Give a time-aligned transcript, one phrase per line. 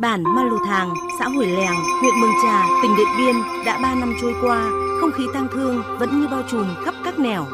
[0.00, 3.34] Bản Ma Lù Thàng, xã Hủy Lèng, huyện Mường Trà, tỉnh Điện Biên
[3.66, 7.18] đã 3 năm trôi qua, không khí tang thương vẫn như bao trùm khắp các
[7.18, 7.46] nẻo.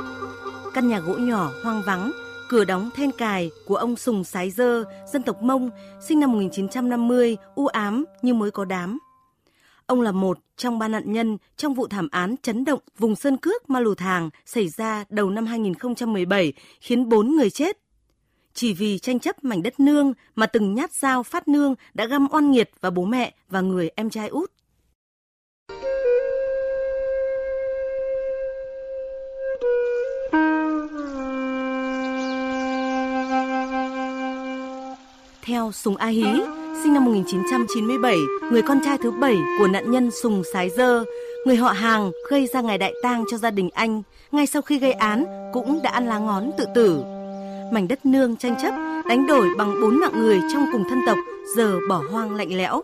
[0.75, 2.13] Căn nhà gỗ nhỏ hoang vắng,
[2.49, 5.71] cửa đóng then cài của ông Sùng Sái Dơ, dân tộc Mông,
[6.09, 8.99] sinh năm 1950, u ám như mới có đám.
[9.87, 13.37] Ông là một trong ba nạn nhân trong vụ thảm án chấn động vùng Sơn
[13.37, 17.86] Cước Ma Lù Thàng xảy ra đầu năm 2017 khiến 4 người chết.
[18.57, 22.27] Chỉ vì tranh chấp mảnh đất nương mà từng nhát dao phát nương đã găm
[22.31, 24.51] oan nghiệt vào bố mẹ và người em trai út.
[35.43, 36.27] Theo Sùng A Hí,
[36.83, 38.17] sinh năm 1997,
[38.53, 41.05] người con trai thứ bảy của nạn nhân Sùng Sái Dơ,
[41.47, 44.79] người họ hàng gây ra ngày đại tang cho gia đình anh, ngay sau khi
[44.79, 47.16] gây án cũng đã ăn lá ngón tự tử.
[47.73, 48.75] Mảnh đất nương tranh chấp
[49.09, 51.19] đánh đổi bằng bốn mạng người trong cùng thân tộc
[51.57, 52.83] giờ bỏ hoang lạnh lẽo.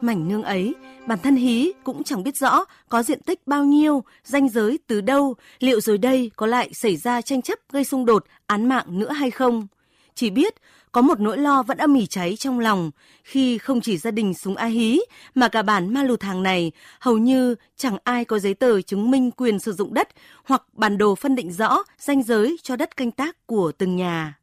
[0.00, 0.74] Mảnh nương ấy,
[1.06, 5.00] bản thân Hí cũng chẳng biết rõ có diện tích bao nhiêu, danh giới từ
[5.00, 8.98] đâu, liệu rồi đây có lại xảy ra tranh chấp gây xung đột, án mạng
[8.98, 9.66] nữa hay không.
[10.14, 10.54] Chỉ biết
[10.92, 12.90] có một nỗi lo vẫn âm ỉ cháy trong lòng
[13.24, 15.00] khi không chỉ gia đình súng A Hí
[15.34, 19.10] mà cả bản Ma Lù Thàng này hầu như chẳng ai có giấy tờ chứng
[19.10, 20.08] minh quyền sử dụng đất
[20.44, 24.38] hoặc bản đồ phân định rõ ranh giới cho đất canh tác của từng nhà.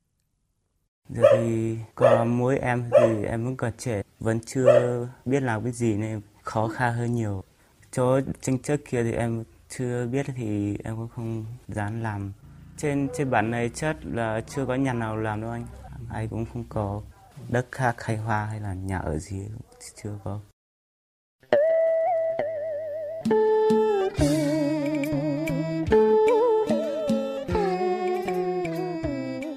[1.09, 5.72] Giờ thì có mỗi em thì em vẫn còn trẻ, vẫn chưa biết làm cái
[5.72, 7.44] gì nên khó khăn hơn nhiều.
[7.92, 9.44] Chỗ tranh chấp kia thì em
[9.78, 12.31] chưa biết thì em cũng không dám làm.
[12.81, 15.66] Trên trên bản này chất là chưa có nhà nào làm đâu anh.
[16.13, 17.02] Ai cũng không có
[17.49, 19.41] đất khác khai hoa hay là nhà ở gì
[20.03, 20.39] chưa có.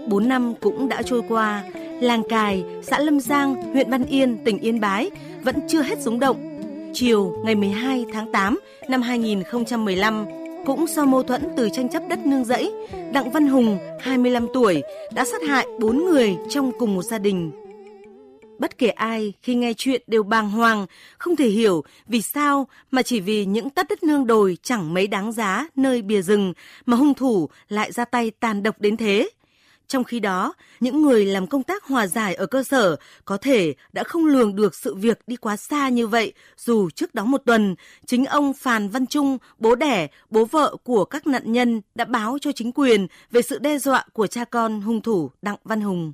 [0.09, 1.65] Bốn năm cũng đã trôi qua,
[2.01, 5.11] làng cài, xã lâm giang, huyện văn yên, tỉnh yên bái
[5.43, 6.49] vẫn chưa hết rúng động.
[6.95, 12.27] Chiều ngày 12 tháng 8 năm 2015 cũng do mâu thuẫn từ tranh chấp đất
[12.27, 12.73] nương rẫy,
[13.13, 17.51] Đặng Văn Hùng, 25 tuổi, đã sát hại 4 người trong cùng một gia đình.
[18.59, 20.87] Bất kể ai khi nghe chuyện đều bàng hoàng,
[21.19, 25.07] không thể hiểu vì sao mà chỉ vì những tất đất nương đồi chẳng mấy
[25.07, 26.53] đáng giá nơi bìa rừng
[26.87, 29.29] mà hung thủ lại ra tay tàn độc đến thế.
[29.93, 33.75] Trong khi đó, những người làm công tác hòa giải ở cơ sở có thể
[33.93, 37.43] đã không lường được sự việc đi quá xa như vậy, dù trước đó một
[37.47, 37.75] tuần,
[38.07, 42.39] chính ông Phàn Văn Trung, bố đẻ, bố vợ của các nạn nhân đã báo
[42.41, 46.13] cho chính quyền về sự đe dọa của cha con hung thủ Đặng Văn Hùng.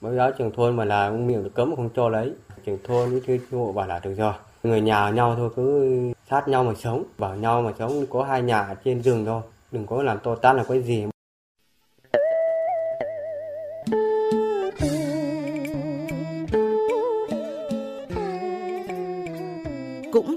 [0.00, 2.32] Mới giáo trường thôn mà là ông miệng được cấm không cho lấy.
[2.66, 3.20] Trường thôn với
[3.50, 4.34] thư hộ bảo là được rồi.
[4.62, 5.96] Người nhà nhau thôi cứ
[6.30, 9.42] sát nhau mà sống, bảo nhau mà sống có hai nhà trên rừng thôi.
[9.72, 11.06] Đừng có làm to tát là cái gì.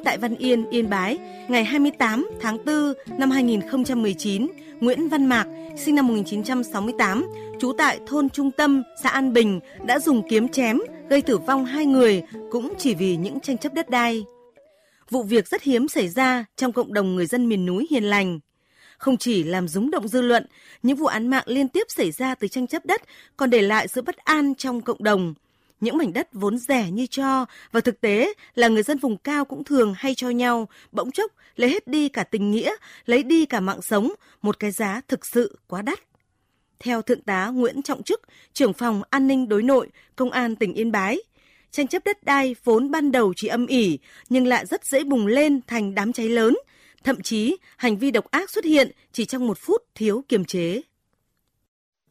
[0.09, 4.47] Tại Văn Yên, Yên Bái, ngày 28 tháng 4 năm 2019,
[4.79, 5.47] Nguyễn Văn Mạc,
[5.77, 7.27] sinh năm 1968,
[7.59, 11.65] trú tại thôn Trung Tâm, xã An Bình, đã dùng kiếm chém gây tử vong
[11.65, 14.25] hai người cũng chỉ vì những tranh chấp đất đai.
[15.09, 18.39] Vụ việc rất hiếm xảy ra trong cộng đồng người dân miền núi hiền lành.
[18.97, 20.45] Không chỉ làm rúng động dư luận,
[20.83, 23.01] những vụ án mạng liên tiếp xảy ra từ tranh chấp đất
[23.37, 25.33] còn để lại sự bất an trong cộng đồng–
[25.79, 29.45] những mảnh đất vốn rẻ như cho và thực tế là người dân vùng cao
[29.45, 32.75] cũng thường hay cho nhau, bỗng chốc lấy hết đi cả tình nghĩa,
[33.05, 35.99] lấy đi cả mạng sống, một cái giá thực sự quá đắt.
[36.79, 38.21] Theo Thượng tá Nguyễn Trọng Trức,
[38.53, 41.17] trưởng phòng an ninh đối nội, Công an tỉnh Yên Bái,
[41.71, 45.27] tranh chấp đất đai vốn ban đầu chỉ âm ỉ nhưng lại rất dễ bùng
[45.27, 46.57] lên thành đám cháy lớn,
[47.03, 50.81] thậm chí hành vi độc ác xuất hiện chỉ trong một phút thiếu kiềm chế.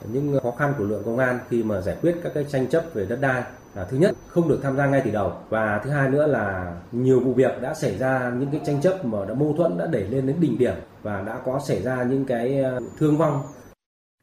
[0.04, 2.84] Những khó khăn của lượng công an khi mà giải quyết các cái tranh chấp
[2.94, 3.43] về đất đai
[3.75, 6.75] là thứ nhất không được tham gia ngay từ đầu và thứ hai nữa là
[6.93, 9.87] nhiều vụ việc đã xảy ra những cái tranh chấp mà đã mâu thuẫn đã
[9.87, 13.43] đẩy lên đến đỉnh điểm và đã có xảy ra những cái ờ, thương vong.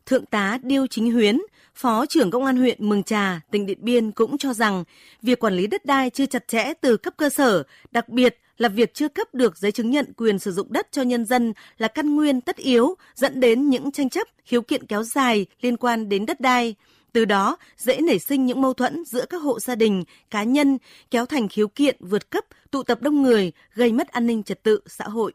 [0.05, 1.38] Thượng tá Điêu Chính Huyến,
[1.75, 4.83] Phó trưởng Công an huyện Mường Trà, tỉnh Điện Biên cũng cho rằng
[5.21, 8.69] việc quản lý đất đai chưa chặt chẽ từ cấp cơ sở, đặc biệt là
[8.69, 11.87] việc chưa cấp được giấy chứng nhận quyền sử dụng đất cho nhân dân là
[11.87, 16.09] căn nguyên tất yếu dẫn đến những tranh chấp, khiếu kiện kéo dài liên quan
[16.09, 16.75] đến đất đai.
[17.11, 20.77] Từ đó dễ nảy sinh những mâu thuẫn giữa các hộ gia đình, cá nhân,
[21.11, 24.63] kéo thành khiếu kiện vượt cấp, tụ tập đông người, gây mất an ninh trật
[24.63, 25.33] tự xã hội.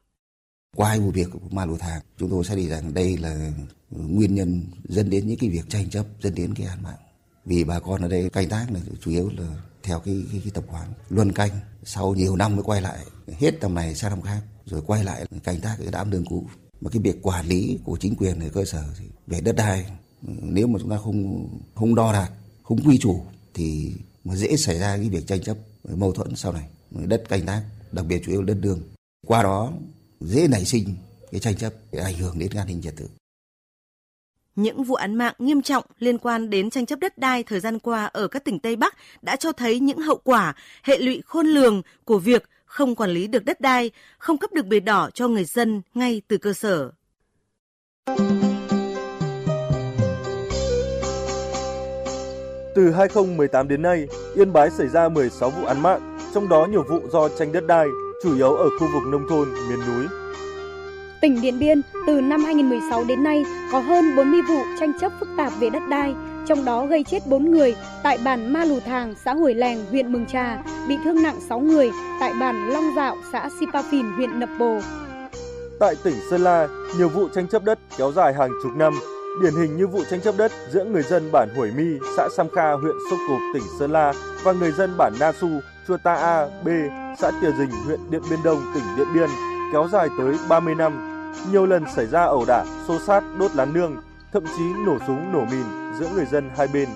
[0.77, 3.51] Qua vụ việc của Ma Lù Thàng, chúng tôi xác định rằng đây là
[3.91, 6.99] nguyên nhân dẫn đến những cái việc tranh chấp, dẫn đến cái án mạng.
[7.45, 9.47] Vì bà con ở đây canh tác là chủ yếu là
[9.91, 10.93] theo cái, cái, cái tập quán.
[11.09, 11.51] Luân canh
[11.85, 12.99] sau nhiều năm mới quay lại
[13.39, 16.47] hết tầm này sang năm khác rồi quay lại canh tác cái đám đường cũ.
[16.81, 18.85] Mà cái việc quản lý của chính quyền ở cơ sở
[19.27, 19.87] về đất đai
[20.43, 22.31] nếu mà chúng ta không không đo đạc
[22.63, 23.93] không quy chủ thì
[24.25, 25.57] mà dễ xảy ra cái việc tranh chấp
[25.97, 26.69] mâu thuẫn sau này.
[26.91, 28.83] Đất canh tác đặc biệt chủ yếu đất đường.
[29.27, 29.73] Qua đó
[30.21, 30.95] dễ nảy sinh
[31.31, 33.09] cái tranh chấp để ảnh hưởng đến an ninh trật tự
[34.63, 37.79] những vụ án mạng nghiêm trọng liên quan đến tranh chấp đất đai thời gian
[37.79, 41.47] qua ở các tỉnh Tây Bắc đã cho thấy những hậu quả, hệ lụy khôn
[41.47, 45.29] lường của việc không quản lý được đất đai, không cấp được bìa đỏ cho
[45.29, 46.91] người dân ngay từ cơ sở.
[52.75, 56.85] Từ 2018 đến nay, Yên Bái xảy ra 16 vụ án mạng, trong đó nhiều
[56.89, 57.87] vụ do tranh đất đai,
[58.23, 60.20] chủ yếu ở khu vực nông thôn, miền núi.
[61.21, 65.29] Tỉnh Điện Biên từ năm 2016 đến nay có hơn 40 vụ tranh chấp phức
[65.37, 66.15] tạp về đất đai,
[66.47, 70.13] trong đó gây chết 4 người tại bản Ma Lù Thàng, xã Hủy Lèng, huyện
[70.13, 71.91] Mường Trà, bị thương nặng 6 người
[72.21, 74.81] tại bản Long Dạo, xã Sipafin, huyện Nậm Pồ.
[75.81, 76.69] Tại tỉnh Sơn La,
[76.99, 78.93] nhiều vụ tranh chấp đất kéo dài hàng chục năm,
[79.43, 82.49] điển hình như vụ tranh chấp đất giữa người dân bản Hủy Mi, xã Sam
[82.49, 84.13] Kha, huyện Sốc Cộp, tỉnh Sơn La
[84.43, 85.49] và người dân bản Na Su,
[85.89, 86.69] Chua Ta A, B,
[87.19, 89.29] xã Tìa Dình, huyện Điện Biên Đông, tỉnh Điện Biên,
[89.73, 91.10] kéo dài tới 30 năm.
[91.51, 93.97] Nhiều lần xảy ra ẩu đả, xô sát, đốt lán nương,
[94.33, 95.67] thậm chí nổ súng nổ mìn
[95.99, 96.89] giữa người dân hai bên.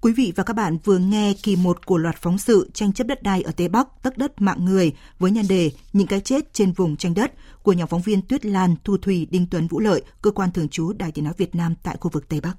[0.00, 3.06] Quý vị và các bạn vừa nghe kỳ 1 của loạt phóng sự tranh chấp
[3.06, 6.52] đất đai ở Tây Bắc, tất đất mạng người với nhan đề Những cái chết
[6.52, 7.32] trên vùng tranh đất
[7.62, 10.68] của nhóm phóng viên Tuyết Lan, Thu Thủy, Đinh Tuấn Vũ Lợi, cơ quan thường
[10.68, 12.56] trú Đài Tiếng nói Việt Nam tại khu vực Tây Bắc.